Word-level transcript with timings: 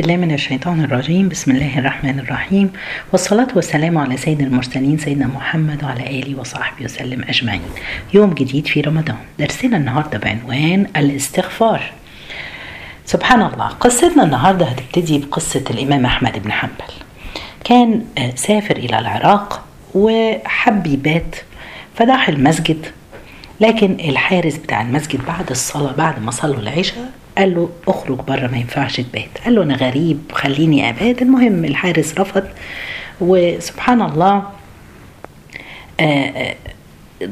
بالله 0.00 0.16
من 0.16 0.32
الشيطان 0.32 0.84
الرجيم. 0.84 1.28
بسم 1.28 1.50
الله 1.50 1.78
الرحمن 1.78 2.18
الرحيم. 2.18 2.72
والصلاة 3.12 3.48
والسلام 3.56 3.98
على 3.98 4.16
سيد 4.16 4.40
المرسلين 4.40 4.98
سيدنا 4.98 5.26
محمد 5.26 5.84
وعلى 5.84 6.20
آله 6.20 6.40
وصحبه 6.40 6.84
وسلم 6.84 7.22
أجمعين. 7.22 7.62
يوم 8.14 8.34
جديد 8.34 8.66
في 8.66 8.80
رمضان. 8.80 9.16
درسنا 9.38 9.76
النهاردة 9.76 10.18
بعنوان 10.18 10.86
الاستغفار. 10.96 11.82
سبحان 13.04 13.42
الله 13.42 13.66
قصتنا 13.66 14.22
النهاردة 14.22 14.66
هتبتدي 14.66 15.18
بقصة 15.18 15.64
الإمام 15.70 16.06
أحمد 16.06 16.42
بن 16.42 16.52
حنبل. 16.52 16.92
كان 17.64 18.04
سافر 18.34 18.76
إلى 18.76 18.98
العراق 18.98 19.64
وحب 19.94 20.86
يبات 20.86 21.36
فراح 21.94 22.28
المسجد 22.28 22.86
لكن 23.60 23.96
الحارس 24.00 24.56
بتاع 24.56 24.82
المسجد 24.82 25.26
بعد 25.26 25.50
الصلاة 25.50 25.92
بعد 25.92 26.22
ما 26.22 26.30
صلوا 26.30 26.60
العشاء 26.60 27.10
قال 27.38 27.54
له 27.54 27.68
أخرج 27.88 28.18
بره 28.18 28.46
ما 28.46 28.56
ينفعش 28.56 28.96
تبات. 29.00 29.28
قال 29.44 29.54
له 29.54 29.62
أنا 29.62 29.74
غريب 29.76 30.18
خليني 30.32 30.90
أبات. 30.90 31.22
المهم 31.22 31.64
الحارس 31.64 32.18
رفض 32.18 32.44
وسبحان 33.20 34.02
الله 34.02 34.42
آآ 36.00 36.32
آآ 36.36 36.54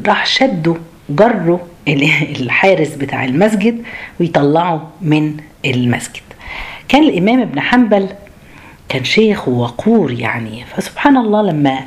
راح 0.06 0.26
شده 0.26 0.76
جره 1.10 1.66
الحارس 1.88 2.88
بتاع 2.94 3.24
المسجد 3.24 3.82
ويطلعه 4.20 4.90
من 5.00 5.36
المسجد. 5.64 6.22
كان 6.88 7.02
الإمام 7.02 7.40
ابن 7.40 7.60
حنبل 7.60 8.08
كان 8.88 9.04
شيخ 9.04 9.48
ووقور 9.48 10.12
يعني. 10.12 10.64
فسبحان 10.64 11.16
الله 11.16 11.42
لما 11.42 11.80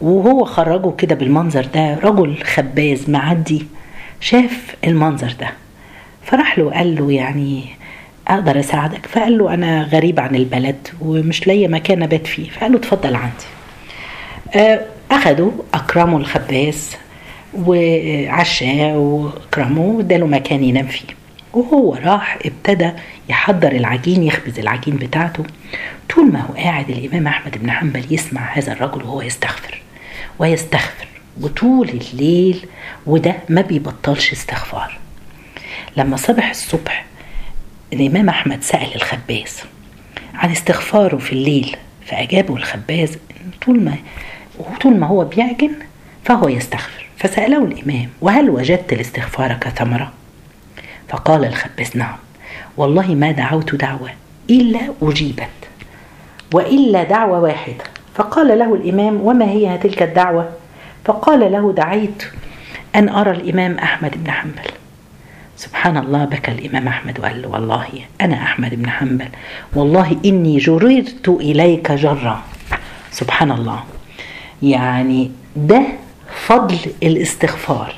وهو 0.00 0.44
خرجه 0.44 0.90
كده 0.98 1.14
بالمنظر 1.14 1.66
ده 1.74 1.94
رجل 1.94 2.42
خباز 2.44 3.10
معدي 3.10 3.66
شاف 4.20 4.76
المنظر 4.84 5.34
ده. 5.40 5.52
فراح 6.26 6.58
له 6.58 6.70
قال 6.70 6.96
له 6.96 7.12
يعني 7.12 7.64
أقدر 8.28 8.60
أساعدك. 8.60 9.06
فقال 9.06 9.38
له 9.38 9.54
أنا 9.54 9.82
غريب 9.82 10.20
عن 10.20 10.34
البلد 10.34 10.88
ومش 11.00 11.46
لاقي 11.46 11.68
مكان 11.68 12.02
أبات 12.02 12.26
فيه. 12.26 12.50
فقال 12.50 12.72
له 12.72 12.78
اتفضل 12.78 13.16
عندي. 13.16 14.80
أخده 15.10 15.50
أكرمه 15.74 16.16
الخباز 16.16 16.96
وعشاه 17.54 18.98
وأكرمه 18.98 19.80
واداله 19.80 20.26
مكان 20.26 20.64
ينام 20.64 20.86
فيه. 20.86 21.14
وهو 21.52 21.94
راح 21.94 22.38
ابتدى 22.44 22.90
يحضر 23.28 23.72
العجين 23.72 24.22
يخبز 24.22 24.58
العجين 24.58 24.96
بتاعته. 24.96 25.44
طول 26.14 26.32
ما 26.32 26.40
هو 26.40 26.54
قاعد 26.54 26.90
الإمام 26.90 27.26
أحمد 27.26 27.58
بن 27.58 27.70
حنبل 27.70 28.04
يسمع 28.10 28.40
هذا 28.52 28.72
الرجل 28.72 29.02
وهو 29.02 29.22
يستغفر 29.22 29.82
ويستغفر. 30.38 31.08
وطول 31.40 31.88
الليل 31.88 32.66
وده 33.06 33.36
ما 33.48 33.60
بيبطلش 33.60 34.32
استغفار. 34.32 34.98
لما 35.96 36.16
صبح 36.16 36.50
الصبح 36.50 37.04
الإمام 37.92 38.28
أحمد 38.28 38.62
سأل 38.62 38.94
الخباز 38.94 39.62
عن 40.34 40.50
استغفاره 40.50 41.16
في 41.16 41.32
الليل 41.32 41.76
فأجابه 42.06 42.56
الخباز 42.56 43.18
طول 43.66 43.80
ما 43.80 43.94
طول 44.80 44.96
ما 44.96 45.06
هو 45.06 45.24
بيعجن 45.24 45.74
فهو 46.24 46.48
يستغفر 46.48 47.06
فسأله 47.18 47.64
الإمام 47.64 48.08
وهل 48.20 48.50
وجدت 48.50 48.92
الاستغفار 48.92 49.52
كثمرة؟ 49.52 50.12
فقال 51.08 51.44
الخباز 51.44 51.96
نعم 51.96 52.16
والله 52.76 53.14
ما 53.14 53.32
دعوت 53.32 53.74
دعوة 53.74 54.10
إلا 54.50 54.80
أجيبت 55.02 55.48
وإلا 56.54 57.04
دعوة 57.04 57.40
واحدة 57.40 57.84
فقال 58.14 58.58
له 58.58 58.74
الإمام 58.74 59.20
وما 59.20 59.44
هي 59.44 59.78
تلك 59.78 60.02
الدعوة؟ 60.02 60.50
فقال 61.04 61.52
له 61.52 61.72
دعيت 61.72 62.22
أن 62.96 63.08
أرى 63.08 63.30
الإمام 63.30 63.78
أحمد 63.78 64.24
بن 64.24 64.30
حنبل 64.30 64.70
سبحان 65.56 65.96
الله 65.96 66.24
بكى 66.24 66.50
الإمام 66.52 66.88
أحمد 66.88 67.20
وقال 67.20 67.42
له 67.42 67.48
والله 67.48 67.86
أنا 68.20 68.34
أحمد 68.42 68.74
بن 68.74 68.90
حنبل 68.90 69.28
والله 69.74 70.16
إني 70.24 70.58
جررت 70.58 71.28
إليك 71.28 71.92
جرا. 71.92 72.42
سبحان 73.10 73.50
الله. 73.52 73.80
يعني 74.62 75.30
ده 75.56 75.82
فضل 76.46 76.78
الاستغفار. 77.02 77.94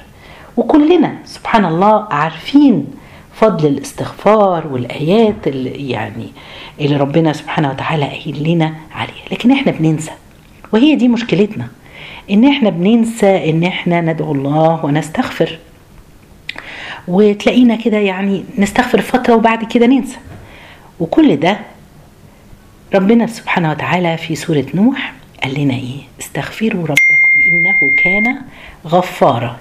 وكلنا 0.56 1.14
سبحان 1.24 1.64
الله 1.64 2.06
عارفين 2.10 2.86
فضل 3.34 3.68
الاستغفار 3.68 4.66
والآيات 4.66 5.46
اللي 5.46 5.90
يعني 5.90 6.28
اللي 6.80 6.96
ربنا 6.96 7.32
سبحانه 7.32 7.70
وتعالى 7.70 8.04
قايل 8.04 8.42
لنا 8.48 8.74
عليها. 8.94 9.24
لكن 9.32 9.52
إحنا 9.52 9.72
بننسى. 9.72 10.12
وهي 10.72 10.94
دي 10.94 11.08
مشكلتنا 11.08 11.68
إن 12.30 12.44
إحنا 12.48 12.70
بننسى 12.70 13.50
إن 13.50 13.64
إحنا 13.64 14.00
ندعو 14.00 14.32
الله 14.32 14.84
ونستغفر. 14.84 15.58
وتلاقينا 17.08 17.76
كده 17.76 17.96
يعني 17.96 18.44
نستغفر 18.58 19.00
فترة 19.00 19.34
وبعد 19.34 19.64
كده 19.64 19.86
ننسى. 19.86 20.16
وكل 21.00 21.36
ده 21.36 21.58
ربنا 22.94 23.26
سبحانه 23.26 23.70
وتعالى 23.70 24.16
في 24.16 24.34
سورة 24.34 24.66
نوح 24.74 25.12
قال 25.42 25.60
لنا 25.60 25.74
إيه؟ 25.74 26.00
استغفروا 26.20 26.86
ربكم 26.86 27.40
إنه 27.52 27.96
كان 28.04 28.38
غفارا. 28.86 29.58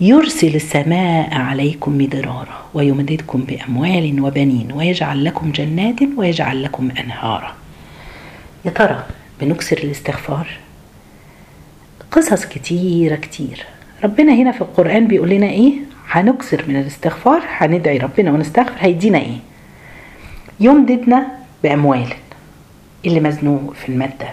يرسل 0.00 0.54
السماء 0.54 1.34
عليكم 1.34 1.98
مدرارا 1.98 2.64
ويمددكم 2.74 3.40
بأموال 3.40 4.20
وبنين 4.20 4.72
ويجعل 4.72 5.24
لكم 5.24 5.52
جنات 5.52 5.96
ويجعل 6.16 6.62
لكم 6.62 6.90
أنهارا. 6.90 7.54
يا 8.64 8.70
ترى 8.70 9.06
بنكسر 9.40 9.78
الاستغفار؟ 9.78 10.48
قصص 12.10 12.44
كتيرة 12.44 13.16
كتير. 13.16 13.64
ربنا 14.04 14.34
هنا 14.34 14.52
في 14.52 14.60
القرآن 14.60 15.06
بيقول 15.06 15.30
لنا 15.30 15.46
إيه؟ 15.46 15.72
هنكسر 16.10 16.64
من 16.68 16.76
الاستغفار 16.76 17.42
هندعي 17.48 17.98
ربنا 17.98 18.30
ونستغفر 18.32 18.72
هيدينا 18.78 19.18
إيه؟ 19.18 19.38
يمددنا 20.60 21.26
بأموال 21.62 22.14
اللي 23.06 23.20
مزنوق 23.20 23.74
في 23.74 23.88
المادة. 23.88 24.28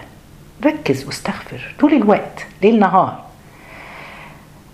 ركز 0.64 1.04
واستغفر 1.06 1.74
طول 1.80 1.92
الوقت 1.94 2.46
ليل 2.62 2.78
نهار. 2.78 3.24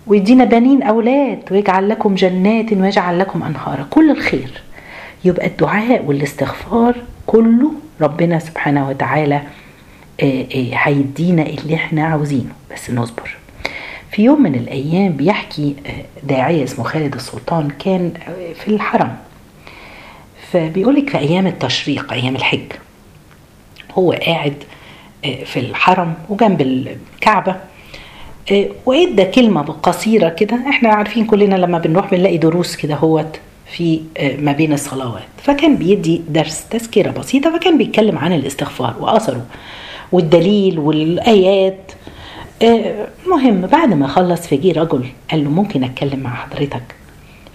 ويدينا 0.07 0.45
بنين 0.45 0.83
أولاد 0.83 1.39
ويجعل 1.51 1.89
لكم 1.89 2.15
جنات 2.15 2.73
ويجعل 2.73 3.19
لكم 3.19 3.43
انهارا 3.43 3.87
كل 3.89 4.11
الخير. 4.11 4.61
يبقى 5.25 5.47
الدعاء 5.47 6.03
والاستغفار 6.05 6.95
كله 7.27 7.71
ربنا 8.01 8.39
سبحانه 8.39 8.89
وتعالى 8.89 9.41
هيدينا 10.73 11.41
اللي 11.43 11.75
إحنا 11.75 12.05
عاوزينه. 12.05 12.51
بس 12.73 12.91
نصبر. 12.91 13.37
في 14.11 14.23
يوم 14.23 14.41
من 14.41 14.55
الأيام 14.55 15.11
بيحكي 15.11 15.75
داعية 16.23 16.63
اسمه 16.63 16.83
خالد 16.83 17.15
السلطان 17.15 17.69
كان 17.69 18.13
في 18.55 18.67
الحرم. 18.67 19.15
فبيقولك 20.51 21.09
في 21.09 21.17
أيام 21.17 21.47
التشريق 21.47 22.13
أيام 22.13 22.35
الحج 22.35 22.71
هو 23.91 24.11
قاعد 24.11 24.53
في 25.45 25.59
الحرم 25.59 26.13
وجنب 26.29 26.61
الكعبة 26.61 27.55
وإدى 28.85 29.25
كلمة 29.25 29.61
قصيرة 29.61 30.29
كده. 30.29 30.59
إحنا 30.69 30.89
عارفين 30.89 31.25
كلنا 31.25 31.55
لما 31.55 31.77
بنروح 31.79 32.11
بنلاقي 32.11 32.37
دروس 32.37 32.75
كده 32.75 32.95
هوت 32.95 33.39
في 33.71 34.01
ما 34.39 34.51
بين 34.51 34.73
الصلوات. 34.73 35.23
فكان 35.43 35.75
بيدي 35.75 36.21
درس 36.29 36.69
تذكرة 36.69 37.11
بسيطة 37.11 37.57
فكان 37.57 37.77
بيتكلم 37.77 38.17
عن 38.17 38.33
الاستغفار 38.33 38.95
وأثره 38.99 39.45
والدليل 40.11 40.79
والآيات. 40.79 41.91
المهم 42.63 43.61
بعد 43.61 43.93
ما 43.93 44.07
خلص 44.07 44.47
فجي 44.47 44.71
رجل 44.71 45.05
قال 45.31 45.43
له 45.43 45.49
ممكن 45.49 45.83
أتكلم 45.83 46.19
مع 46.19 46.35
حضرتك؟ 46.35 46.83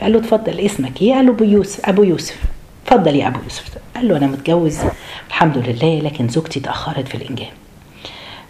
قال 0.00 0.12
له 0.12 0.18
اتفضل 0.18 0.60
اسمك 0.60 1.02
إيه؟ 1.02 1.14
قال 1.14 1.26
له 1.26 1.32
أبو 1.32 1.44
يوسف. 1.44 1.88
أبو 1.88 2.02
يوسف. 2.02 2.42
اتفضل 2.86 3.16
يا 3.16 3.26
أبو 3.28 3.38
يوسف. 3.42 3.78
قال 3.96 4.08
له 4.08 4.16
أنا 4.16 4.26
متجوز. 4.26 4.78
الحمد 5.28 5.58
لله 5.58 5.98
لكن 6.00 6.28
زوجتي 6.28 6.60
اتاخرت 6.60 7.08
في 7.08 7.14
الانجاب 7.14 7.48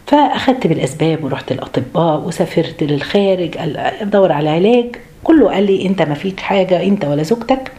فاخدت 0.06 0.67
بالأسباب 0.67 1.25
ورحت 1.25 1.53
الاطباء 1.53 2.21
وسافرت 2.21 2.83
للخارج 2.83 3.55
ادور 3.56 4.33
على 4.33 4.50
علاج. 4.50 4.97
كله 5.25 5.50
قال 5.50 5.67
لي 5.67 5.87
أنت 5.87 6.03
ما 6.03 6.15
فيك 6.15 6.41
حاجة 6.41 6.83
أنت 6.83 7.05
ولا 7.05 7.23
زوجتك 7.23 7.73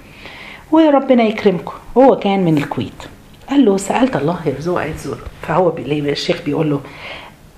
وربنا 0.71 1.23
يكرمكم. 1.23 1.73
هو 1.97 2.15
كان 2.15 2.45
من 2.45 2.57
الكويت. 2.57 3.03
قال 3.49 3.65
له 3.65 3.77
سألت 3.77 4.15
الله 4.15 4.39
يرزقك 4.45 4.93
فهو 5.41 5.73
الشيخ 5.89 6.41
بيقول 6.45 6.69
له 6.69 6.81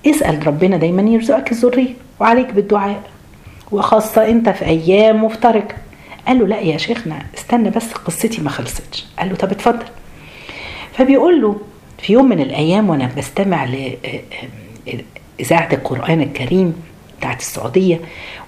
اسأل 0.06 0.46
ربنا 0.46 0.76
دايما 0.76 1.02
يرزقك 1.02 1.52
الذرية 1.52 1.94
وعليك 2.20 2.52
بالدعاء 2.52 3.02
وخاصة 3.72 4.28
أنت 4.28 4.48
في 4.48 4.64
أيام 4.64 5.24
مفترجة 5.24 5.76
قال 6.26 6.38
له 6.38 6.46
لا 6.46 6.60
يا 6.60 6.76
شيخنا 6.78 7.22
استنى 7.38 7.70
بس 7.70 7.92
قصتي 7.92 8.40
ما 8.42 8.50
خلصتش. 8.50 9.06
قال 9.18 9.28
له 9.28 9.34
طب 9.34 9.50
اتفضل. 9.50 9.84
فبيقول 10.92 11.42
له 11.42 11.60
في 11.98 12.12
يوم 12.12 12.28
من 12.28 12.40
الأيام 12.40 12.90
وأنا 12.90 13.10
بستمع 13.18 13.64
لاذاعة 15.38 15.68
القرآن 15.72 16.20
الكريم 16.20 16.74
بتاعت 17.18 17.40
السعودية 17.40 18.00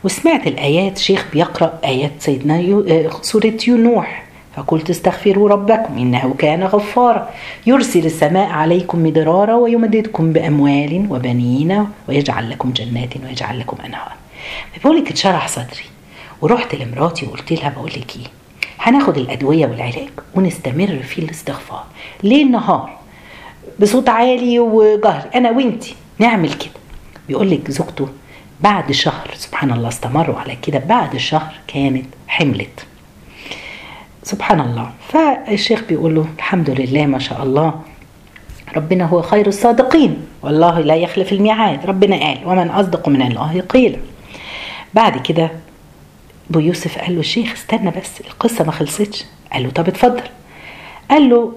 وسمعت 0.04 0.46
الآيات 0.46 0.98
شيخ 0.98 1.26
بيقرأ 1.32 1.78
آيات 1.84 2.10
سيدنا 2.18 2.60
يو 2.60 3.10
سورة 3.22 3.52
نوح 3.68 4.24
فقلت 4.56 4.90
استغفروا 4.90 5.48
ربكم 5.48 5.98
إنه 5.98 6.34
كان 6.38 6.62
غفارا. 6.62 7.30
يرسل 7.66 8.06
السماء 8.06 8.50
عليكم 8.50 9.02
مدرارا 9.02 9.54
ويمددكم 9.54 10.32
بأموال 10.32 11.06
وبنين 11.10 11.86
ويجعل 12.08 12.50
لكم 12.50 12.72
جنات 12.72 13.16
ويجعل 13.24 13.60
لكم 13.60 13.76
أنهار. 13.84 14.12
بقول 14.84 14.96
لك 14.96 15.10
اتشرح 15.10 15.48
صدري. 15.48 15.84
ورحت 16.40 16.74
لمراتي 16.74 17.26
وقلت 17.26 17.52
لها 17.52 17.68
بقول 17.68 17.90
لك 17.90 18.16
إيه؟ 18.16 18.26
هناخد 18.80 19.18
الأدوية 19.18 19.66
والعلاج 19.66 20.10
ونستمر 20.34 21.02
في 21.02 21.18
الاستغفار. 21.18 21.84
ليل 22.22 22.50
نهار 22.50 22.98
بصوت 23.80 24.08
عالي 24.08 24.58
وجهري 24.58 25.30
أنا 25.34 25.50
وأنتي 25.50 25.94
نعمل 26.18 26.52
كده. 26.52 26.72
بيقول 27.28 27.50
لك 27.50 27.70
زوجته 27.70 28.08
بعد 28.60 28.92
شهر 28.92 29.30
سبحان 29.34 29.72
الله 29.72 29.88
استمروا 29.88 30.38
على 30.38 30.56
كده 30.56 30.78
بعد 30.78 31.16
شهر 31.16 31.52
كانت 31.66 32.06
حملت. 32.28 32.86
سبحان 34.22 34.60
الله. 34.60 34.90
فالشيخ 35.08 35.82
بيقول 35.88 36.14
له 36.14 36.26
الحمد 36.36 36.70
لله 36.70 37.06
ما 37.06 37.18
شاء 37.18 37.42
الله. 37.42 37.80
ربنا 38.76 39.04
هو 39.04 39.22
خير 39.22 39.46
الصادقين. 39.46 40.16
والله 40.42 40.80
لا 40.80 40.94
يخلف 40.94 41.32
الميعاد. 41.32 41.86
ربنا 41.86 42.16
قال 42.16 42.38
ومن 42.46 42.70
أصدق 42.70 43.08
من 43.08 43.22
الله 43.22 43.60
قيلا 43.60 43.98
بعد 44.94 45.18
كده 45.22 45.50
أبو 46.50 46.58
يوسف 46.58 46.98
قال 46.98 47.14
له 47.14 47.20
الشيخ 47.20 47.52
استنى 47.52 47.90
بس 47.90 48.20
القصة 48.20 48.64
ما 48.64 48.72
خلصتش. 48.72 49.24
قال 49.52 49.62
له 49.62 49.70
طب 49.70 49.88
اتفضل. 49.88 50.22
قال 51.10 51.28
له 51.30 51.52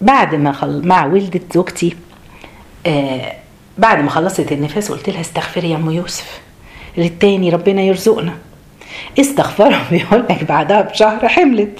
بعد 0.00 0.34
ما 0.34 0.52
خل... 0.52 0.86
مع 0.86 1.06
ولدة 1.06 1.40
زوجتي 1.54 1.96
آه 2.86 3.32
بعد 3.78 4.00
ما 4.00 4.10
خلصت 4.10 4.52
النفاس 4.52 4.92
قلت 4.92 5.10
لها 5.10 5.20
استغفري 5.20 5.70
يا 5.70 5.76
أم 5.76 5.90
يوسف 5.90 6.40
للتاني 6.96 7.50
ربنا 7.50 7.82
يرزقنا. 7.82 8.34
استغفروا 9.20 9.78
بيقول 9.90 10.24
لك 10.30 10.44
بعدها 10.44 10.80
بشهر 10.80 11.28
حملت. 11.28 11.78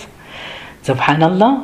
سبحان 0.88 1.22
الله. 1.22 1.58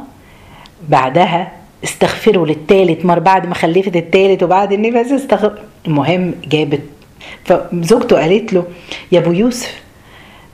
بعدها 0.89 1.53
استغفروا 1.85 2.47
للتالت 2.47 3.05
مر 3.05 3.19
بعد 3.19 3.47
ما 3.47 3.55
خلفت 3.55 3.97
التالت 3.97 4.43
وبعد 4.43 4.73
النفاس 4.73 5.13
استغفر 5.13 5.59
المهم 5.87 6.35
جابت. 6.47 6.81
فزوجته 7.45 8.17
قالت 8.21 8.53
له 8.53 8.65
يا 9.13 9.19
أبو 9.19 9.33
يوسف 9.33 9.83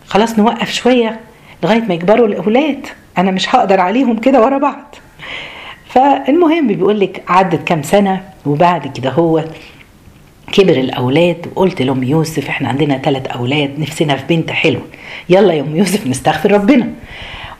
خلاص 0.06 0.38
نوقف 0.38 0.72
شوية 0.72 1.20
لغاية 1.62 1.80
ما 1.80 1.94
يكبروا 1.94 2.26
الأولاد 2.26 2.86
أنا 3.18 3.30
مش 3.30 3.54
هقدر 3.54 3.80
عليهم 3.80 4.18
كده 4.18 4.40
ورا 4.40 4.58
بعض. 4.58 4.94
فالمهم 5.88 6.66
بيقول 6.66 7.00
لك 7.00 7.22
عدت 7.28 7.68
كام 7.68 7.82
سنة 7.82 8.24
وبعد 8.46 8.98
كده 8.98 9.10
هو 9.10 9.44
كبر 10.52 10.72
الأولاد 10.72 11.46
وقلت 11.46 11.82
لأم 11.82 12.02
يوسف 12.02 12.48
إحنا 12.48 12.68
عندنا 12.68 12.98
ثلاث 12.98 13.26
أولاد 13.26 13.78
نفسنا 13.78 14.16
في 14.16 14.36
بنت 14.36 14.50
حلوة. 14.50 14.86
يلا 15.28 15.52
يا 15.54 15.62
أم 15.62 15.76
يوسف 15.76 16.06
نستغفر 16.06 16.52
ربنا. 16.52 16.88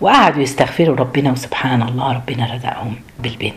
وقعدوا 0.00 0.43
يستغفروا 0.43 0.97
ربنا 0.97 1.32
وسبحان 1.32 1.82
الله 1.82 2.12
ربنا 2.12 2.55
رزقهم 2.55 2.94
بالبنت. 3.19 3.55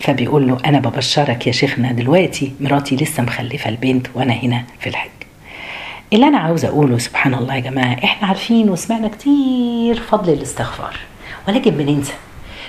فبيقول 0.00 0.48
له 0.48 0.58
أنا 0.66 0.78
ببشرك 0.78 1.46
يا 1.46 1.52
شيخنا 1.52 1.92
دلوقتي 1.92 2.52
مراتي 2.60 2.96
لسه 2.96 3.22
مخلفة 3.22 3.70
البنت 3.70 4.06
وأنا 4.14 4.32
هنا 4.32 4.64
في 4.80 4.88
الحج. 4.88 5.10
اللي 6.12 6.26
أنا 6.28 6.38
عاوزه 6.38 6.68
أقوله 6.68 6.98
سبحان 6.98 7.34
الله 7.34 7.54
يا 7.54 7.60
جماعة 7.60 7.96
إحنا 8.04 8.28
عارفين 8.28 8.70
وسمعنا 8.70 9.08
كتير 9.08 10.00
فضل 10.00 10.32
الاستغفار 10.32 10.96
ولكن 11.48 11.70
بننسى 11.70 12.12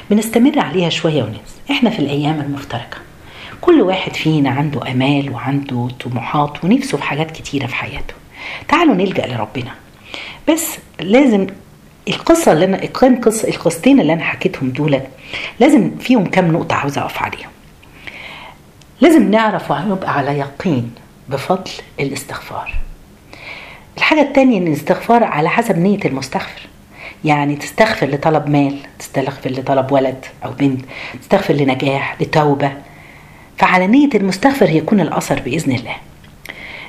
بنستمر 0.10 0.60
عليها 0.60 0.90
شوية 0.90 1.24
وننسى. 1.24 1.56
إحنا 1.72 1.90
في 1.90 2.00
الأيام 2.00 2.42
المفترقة 2.42 2.98
كل 3.62 3.82
واحد 3.82 4.14
فينا 4.16 4.50
عنده 4.50 4.92
أمال 4.92 5.30
وعنده 5.34 5.88
طموحات 6.04 6.64
ونفسه 6.64 6.98
في 6.98 7.04
حاجات 7.04 7.32
كتيرة 7.32 7.66
في 7.68 7.76
حياته. 7.76 8.14
تعالوا 8.68 8.96
نلجأ 8.96 9.28
لربنا. 9.28 9.72
بس 10.50 10.78
لازم 11.02 11.48
القصة 12.08 12.52
اللي 12.52 12.66
أنا 12.66 12.78
كان 12.78 13.16
قصه 13.16 13.48
القصتين 13.48 14.00
اللي 14.00 14.14
أنا 14.14 14.24
حكيتهم 14.24 14.70
دولت 14.70 15.08
لازم 15.60 15.92
فيهم 16.00 16.26
كام 16.26 16.52
نقطة 16.52 16.76
عاوزه 16.76 17.02
أقف 17.02 17.22
عليهم 17.22 17.50
لازم 19.02 19.32
نعرف 19.32 19.72
ونبقى 19.72 20.18
على 20.18 20.40
يقين 20.40 20.92
بفضل 21.30 21.72
الاستغفار. 22.00 22.74
الحاجة 23.98 24.22
التانية 24.22 24.58
إن 24.58 24.68
الاستغفار 24.68 25.24
على 25.24 25.50
حسب 25.50 25.78
نية 25.78 26.00
المستغفر. 26.06 26.62
يعني 27.26 27.56
تستغفر 27.56 28.08
لطلب 28.08 28.50
مال 28.50 28.78
تستغفر 29.00 29.50
لطلب 29.50 29.92
ولد 29.92 30.26
أو 30.46 30.52
بنت 30.52 30.82
تستغفر 31.22 31.54
لنجاح 31.54 32.22
لتوبة. 32.22 32.72
فعلى 33.58 33.88
نية 33.88 34.10
المستغفر 34.16 34.70
يكون 34.70 35.00
الأثر 35.00 35.40
بإذن 35.40 35.72
الله. 35.72 35.96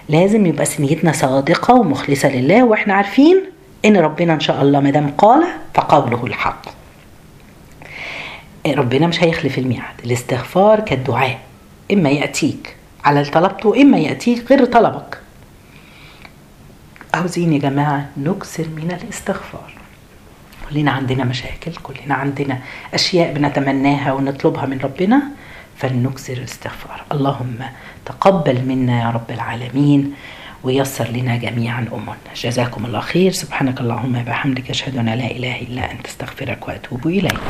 لازم 0.08 0.46
يبقى 0.46 0.66
نيتنا 0.78 1.12
صادقة 1.12 1.74
ومخلصة 1.74 2.28
لله 2.28 2.64
وإحنا 2.64 2.94
عارفين 2.94 3.42
إن 3.86 3.96
ربنا 3.96 4.34
إن 4.34 4.40
شاء 4.40 4.62
الله 4.62 4.80
ما 4.80 4.90
دام 4.90 5.10
قال 5.10 5.44
فقوله 5.74 6.26
الحق. 6.26 6.62
ربنا 8.66 9.06
مش 9.06 9.22
هيخلف 9.22 9.58
الميعاد. 9.58 9.94
الاستغفار 10.04 10.80
كالدعاء. 10.80 11.38
إما 11.92 12.10
يأتيك 12.10 12.76
على 13.04 13.24
طلبته 13.24 13.82
إما 13.82 13.98
يأتيك 13.98 14.50
غير 14.50 14.64
طلبك. 14.64 15.20
عاوزين 17.14 17.52
يا 17.52 17.58
جماعة 17.58 18.08
نكثر 18.16 18.66
من 18.68 18.98
الاستغفار. 19.02 19.72
كلنا 20.70 20.90
عندنا 20.90 21.24
مشاكل 21.24 21.72
كلنا 21.82 22.14
عندنا 22.14 22.58
أشياء 22.94 23.32
بنتمناها 23.32 24.12
ونطلبها 24.12 24.66
من 24.66 24.78
ربنا 24.78 25.22
فلنكثر 25.76 26.32
الاستغفار. 26.32 27.04
اللهم 27.12 27.58
تقبل 28.06 28.64
منا 28.64 29.02
يا 29.02 29.10
رب 29.10 29.30
العالمين. 29.30 30.14
ويسر 30.64 31.08
لنا 31.08 31.36
جميعا 31.36 31.86
أمورنا. 31.92 32.34
جزاكم 32.36 32.86
الله 32.86 33.00
خير. 33.00 33.32
سبحانك 33.32 33.80
اللهم 33.80 34.16
وبحمدك 34.16 34.70
أشهد 34.70 34.96
أن 34.96 35.06
لا 35.06 35.30
إله 35.30 35.60
إلا 35.60 35.92
أنت 35.92 36.06
أستغفرك 36.06 36.68
وأتوب 36.68 37.06
إليك. 37.06 37.40